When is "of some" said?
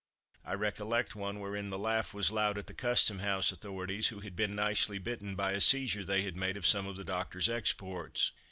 6.57-6.87